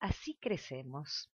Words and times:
Así 0.00 0.38
crecemos. 0.40 1.28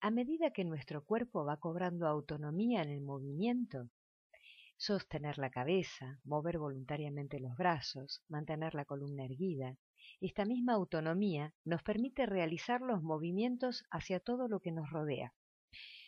A 0.00 0.10
medida 0.10 0.52
que 0.52 0.64
nuestro 0.64 1.04
cuerpo 1.04 1.44
va 1.44 1.58
cobrando 1.58 2.08
autonomía 2.08 2.82
en 2.82 2.90
el 2.90 3.00
movimiento, 3.00 3.90
sostener 4.76 5.38
la 5.38 5.50
cabeza, 5.50 6.18
mover 6.24 6.58
voluntariamente 6.58 7.38
los 7.38 7.56
brazos, 7.56 8.20
mantener 8.28 8.74
la 8.74 8.84
columna 8.84 9.24
erguida, 9.24 9.76
esta 10.20 10.44
misma 10.44 10.72
autonomía 10.72 11.54
nos 11.64 11.84
permite 11.84 12.26
realizar 12.26 12.80
los 12.80 13.02
movimientos 13.04 13.84
hacia 13.90 14.18
todo 14.18 14.48
lo 14.48 14.58
que 14.58 14.72
nos 14.72 14.90
rodea. 14.90 15.32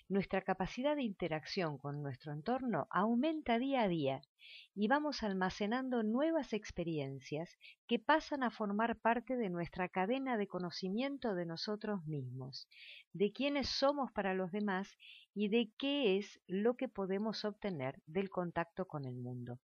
Nuestra 0.06 0.42
capacidad 0.42 0.96
de 0.96 1.02
interacción 1.02 1.78
con 1.78 2.02
nuestro 2.02 2.32
entorno 2.32 2.86
aumenta 2.90 3.58
día 3.58 3.82
a 3.82 3.88
día 3.88 4.20
y 4.74 4.86
vamos 4.86 5.22
almacenando 5.22 6.02
nuevas 6.02 6.52
experiencias 6.52 7.56
que 7.86 7.98
pasan 7.98 8.42
a 8.42 8.50
formar 8.50 8.98
parte 8.98 9.36
de 9.36 9.48
nuestra 9.48 9.88
cadena 9.88 10.36
de 10.36 10.46
conocimiento 10.46 11.34
de 11.34 11.46
nosotros 11.46 12.04
mismos, 12.04 12.68
de 13.14 13.32
quiénes 13.32 13.70
somos 13.70 14.12
para 14.12 14.34
los 14.34 14.52
demás 14.52 14.94
y 15.32 15.48
de 15.48 15.72
qué 15.78 16.18
es 16.18 16.38
lo 16.46 16.76
que 16.76 16.88
podemos 16.88 17.46
obtener 17.46 18.02
del 18.06 18.28
contacto 18.28 18.86
con 18.86 19.06
el 19.06 19.16
mundo. 19.16 19.58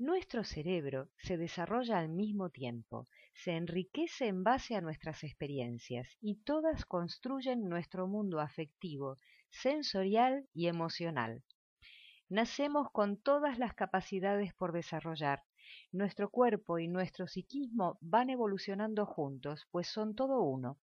Nuestro 0.00 0.44
cerebro 0.44 1.08
se 1.16 1.36
desarrolla 1.36 1.98
al 1.98 2.08
mismo 2.08 2.50
tiempo, 2.50 3.08
se 3.34 3.56
enriquece 3.56 4.28
en 4.28 4.44
base 4.44 4.76
a 4.76 4.80
nuestras 4.80 5.24
experiencias 5.24 6.16
y 6.20 6.36
todas 6.36 6.84
construyen 6.84 7.68
nuestro 7.68 8.06
mundo 8.06 8.38
afectivo, 8.38 9.16
sensorial 9.50 10.48
y 10.54 10.68
emocional. 10.68 11.42
Nacemos 12.28 12.90
con 12.92 13.16
todas 13.16 13.58
las 13.58 13.74
capacidades 13.74 14.54
por 14.54 14.72
desarrollar. 14.72 15.42
Nuestro 15.90 16.30
cuerpo 16.30 16.78
y 16.78 16.86
nuestro 16.86 17.26
psiquismo 17.26 17.98
van 18.00 18.30
evolucionando 18.30 19.04
juntos, 19.04 19.66
pues 19.72 19.88
son 19.88 20.14
todo 20.14 20.42
uno. 20.42 20.78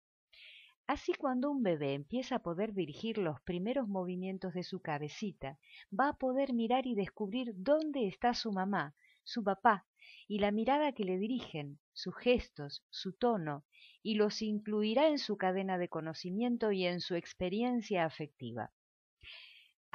Así 0.87 1.13
cuando 1.13 1.49
un 1.49 1.63
bebé 1.63 1.93
empieza 1.93 2.35
a 2.35 2.43
poder 2.43 2.73
dirigir 2.73 3.17
los 3.17 3.41
primeros 3.41 3.87
movimientos 3.87 4.53
de 4.53 4.61
su 4.61 4.81
cabecita, 4.81 5.57
va 5.91 6.09
a 6.09 6.17
poder 6.17 6.53
mirar 6.53 6.85
y 6.85 6.93
descubrir 6.93 7.53
dónde 7.55 8.07
está 8.07 8.35
su 8.35 8.51
mamá, 8.51 8.93
su 9.23 9.43
papá, 9.43 9.87
y 10.27 10.37
la 10.37 10.51
mirada 10.51 10.91
que 10.91 11.03
le 11.03 11.17
dirigen, 11.17 11.79
sus 11.91 12.15
gestos, 12.15 12.83
su 12.91 13.13
tono, 13.13 13.65
y 14.03 14.13
los 14.13 14.43
incluirá 14.43 15.07
en 15.07 15.17
su 15.17 15.37
cadena 15.37 15.79
de 15.79 15.89
conocimiento 15.89 16.71
y 16.71 16.85
en 16.85 17.01
su 17.01 17.15
experiencia 17.15 18.05
afectiva. 18.05 18.71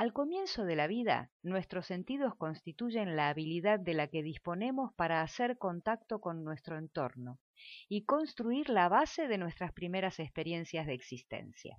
Al 0.01 0.15
comienzo 0.15 0.65
de 0.65 0.77
la 0.77 0.87
vida, 0.87 1.31
nuestros 1.43 1.85
sentidos 1.85 2.35
constituyen 2.35 3.17
la 3.17 3.29
habilidad 3.29 3.79
de 3.79 3.93
la 3.93 4.09
que 4.09 4.23
disponemos 4.23 4.95
para 4.95 5.21
hacer 5.21 5.59
contacto 5.59 6.23
con 6.23 6.43
nuestro 6.43 6.79
entorno 6.79 7.39
y 7.87 8.07
construir 8.07 8.71
la 8.71 8.89
base 8.89 9.29
de 9.29 9.37
nuestras 9.37 9.75
primeras 9.75 10.19
experiencias 10.19 10.87
de 10.87 10.95
existencia. 10.95 11.77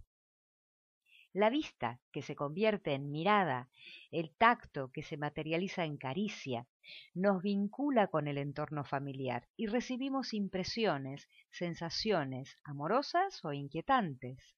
La 1.34 1.50
vista, 1.50 2.00
que 2.12 2.22
se 2.22 2.36
convierte 2.36 2.94
en 2.94 3.10
mirada, 3.10 3.72
el 4.12 4.36
tacto, 4.38 4.92
que 4.92 5.02
se 5.02 5.18
materializa 5.18 5.84
en 5.86 5.98
caricia, 5.98 6.68
nos 7.16 7.42
vincula 7.42 8.06
con 8.06 8.28
el 8.28 8.38
entorno 8.38 8.84
familiar 8.84 9.48
y 9.58 9.66
recibimos 9.66 10.36
impresiones, 10.36 11.28
sensaciones 11.50 12.56
amorosas 12.66 13.44
o 13.44 13.52
inquietantes. 13.52 14.56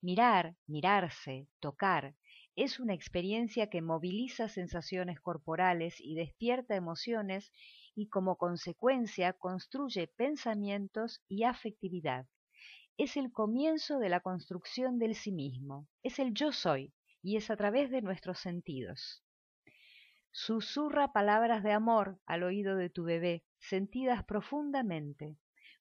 Mirar, 0.00 0.54
mirarse, 0.68 1.48
tocar, 1.58 2.14
es 2.56 2.80
una 2.80 2.94
experiencia 2.94 3.68
que 3.68 3.82
moviliza 3.82 4.48
sensaciones 4.48 5.20
corporales 5.20 6.00
y 6.00 6.14
despierta 6.14 6.76
emociones 6.76 7.52
y 7.94 8.08
como 8.08 8.36
consecuencia 8.36 9.32
construye 9.32 10.06
pensamientos 10.06 11.22
y 11.28 11.44
afectividad 11.44 12.26
es 12.98 13.16
el 13.16 13.32
comienzo 13.32 13.98
de 13.98 14.08
la 14.08 14.20
construcción 14.20 14.98
del 14.98 15.14
sí 15.14 15.32
mismo, 15.32 15.88
es 16.02 16.18
el 16.18 16.34
yo 16.34 16.52
soy, 16.52 16.92
y 17.22 17.36
es 17.36 17.50
a 17.50 17.56
través 17.56 17.90
de 17.90 18.02
nuestros 18.02 18.38
sentidos. 18.38 19.24
Susurra 20.30 21.12
palabras 21.12 21.62
de 21.62 21.72
amor 21.72 22.18
al 22.26 22.42
oído 22.42 22.76
de 22.76 22.90
tu 22.90 23.04
bebé, 23.04 23.44
sentidas 23.58 24.24
profundamente, 24.24 25.36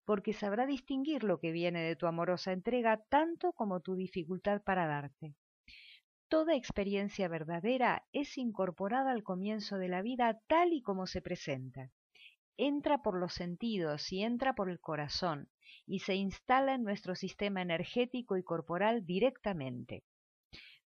porque 0.06 0.34
sabrá 0.34 0.66
distinguir 0.66 1.24
lo 1.24 1.40
que 1.40 1.52
viene 1.52 1.82
de 1.84 1.96
tu 1.96 2.08
amorosa 2.08 2.52
entrega 2.52 3.04
tanto 3.10 3.54
como 3.54 3.82
tu 3.82 3.96
dificultad 3.96 4.62
para 4.62 4.88
darte. 4.88 5.36
Toda 6.32 6.56
experiencia 6.56 7.28
verdadera 7.28 8.06
es 8.14 8.38
incorporada 8.38 9.12
al 9.12 9.22
comienzo 9.22 9.78
de 9.78 9.90
la 9.90 10.02
vida 10.02 10.40
tal 10.48 10.72
y 10.72 10.82
como 10.82 11.06
se 11.06 11.22
presenta. 11.22 11.92
Entra 12.56 13.02
por 13.02 13.20
los 13.20 13.34
sentidos 13.34 14.14
y 14.14 14.24
entra 14.24 14.56
por 14.56 14.70
el 14.70 14.80
corazón, 14.80 15.50
y 15.86 16.00
se 16.00 16.16
instala 16.16 16.76
en 16.76 16.84
nuestro 16.84 17.16
sistema 17.16 17.62
energético 17.62 18.38
y 18.38 18.44
corporal 18.44 19.06
directamente. 19.06 20.06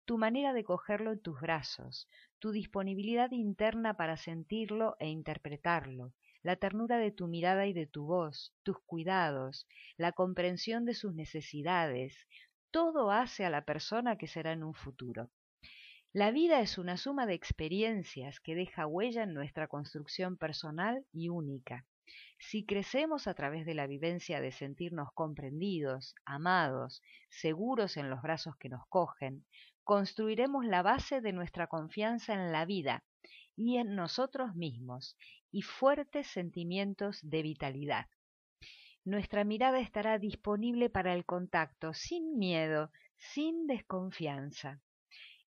Tu 0.07 0.17
manera 0.17 0.55
de 0.55 0.65
cogerlo 0.65 1.13
en 1.13 1.21
tus 1.21 1.39
brazos, 1.39 2.09
tu 2.39 2.51
disponibilidad 2.51 3.31
interna 3.31 3.99
para 3.99 4.17
sentirlo 4.17 4.97
e 4.99 5.09
interpretarlo, 5.09 6.15
la 6.43 6.57
ternura 6.57 6.97
de 6.97 7.11
tu 7.11 7.29
mirada 7.29 7.67
y 7.67 7.75
de 7.75 7.87
tu 7.87 8.07
voz, 8.07 8.55
tus 8.63 8.79
cuidados, 8.87 9.67
la 9.99 10.13
comprensión 10.13 10.87
de 10.87 10.95
sus 10.95 11.15
necesidades, 11.15 12.17
todo 12.75 13.13
hace 13.13 13.45
a 13.45 13.51
la 13.51 13.65
persona 13.65 14.19
que 14.19 14.27
será 14.27 14.51
en 14.51 14.65
un 14.65 14.75
futuro. 14.75 15.31
La 16.13 16.33
vida 16.33 16.59
es 16.59 16.77
una 16.77 16.97
suma 16.97 17.25
de 17.25 17.35
experiencias 17.35 18.41
que 18.41 18.57
deja 18.57 18.85
huella 18.89 19.23
en 19.23 19.33
nuestra 19.33 19.69
construcción 19.69 20.37
personal 20.37 21.07
y 21.13 21.29
única. 21.29 21.87
Si 22.41 22.67
crecemos 22.67 23.29
a 23.29 23.35
través 23.35 23.65
de 23.65 23.75
la 23.75 23.87
vivencia 23.87 24.41
de 24.41 24.51
sentirnos 24.51 25.11
comprendidos, 25.15 26.17
amados, 26.25 27.01
seguros 27.29 27.97
en 27.97 28.11
los 28.11 28.23
brazos 28.23 28.57
que 28.57 28.69
nos 28.69 28.85
cogen, 28.89 29.45
construiremos 29.85 30.67
la 30.67 30.83
base 30.83 31.21
de 31.21 31.33
nuestra 31.33 31.69
confianza 31.69 32.35
en 32.35 32.51
la 32.51 32.65
vida 32.65 33.05
y 33.55 33.77
en 33.77 33.95
nosotros 33.95 34.57
mismos 34.57 35.17
y 35.53 35.63
fuertes 35.63 36.27
sentimientos 36.27 37.21
de 37.23 37.43
vitalidad. 37.43 38.07
Nuestra 39.05 39.45
mirada 39.45 39.81
estará 39.81 40.19
disponible 40.19 40.91
para 40.91 41.15
el 41.15 41.25
contacto 41.25 41.95
sin 41.95 42.39
miedo, 42.39 42.91
sin 43.17 43.67
desconfianza 43.67 44.81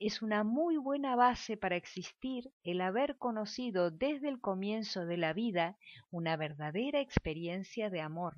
es 0.05 0.21
una 0.21 0.43
muy 0.43 0.75
buena 0.75 1.15
base 1.15 1.55
para 1.55 1.77
existir 1.77 2.51
el 2.63 2.81
haber 2.81 3.17
conocido 3.17 3.89
desde 3.89 4.27
el 4.27 4.41
comienzo 4.41 5.05
de 5.05 5.15
la 5.15 5.31
vida 5.31 5.77
una 6.11 6.35
verdadera 6.35 6.99
experiencia 6.99 7.89
de 7.89 8.01
amor. 8.01 8.35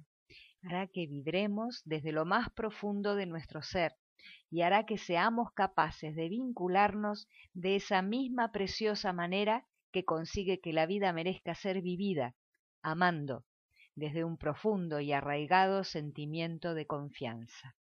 Hará 0.61 0.85
que 0.85 1.07
vibremos 1.07 1.81
desde 1.85 2.11
lo 2.11 2.23
más 2.23 2.51
profundo 2.51 3.15
de 3.15 3.25
nuestro 3.25 3.63
ser 3.63 3.95
y 4.51 4.61
hará 4.61 4.85
que 4.85 4.99
seamos 4.99 5.51
capaces 5.53 6.15
de 6.15 6.29
vincularnos 6.29 7.27
de 7.53 7.77
esa 7.77 8.03
misma 8.03 8.51
preciosa 8.51 9.11
manera 9.11 9.65
que 9.91 10.05
consigue 10.05 10.59
que 10.59 10.71
la 10.71 10.85
vida 10.85 11.13
merezca 11.13 11.55
ser 11.55 11.81
vivida, 11.81 12.35
amando, 12.83 13.43
desde 13.95 14.23
un 14.23 14.37
profundo 14.37 14.99
y 14.99 15.13
arraigado 15.13 15.83
sentimiento 15.83 16.73
de 16.73 16.85
confianza. 16.85 17.75